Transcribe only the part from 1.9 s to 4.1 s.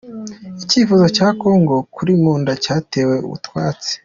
kuri Nkunda cyatewe utwatsi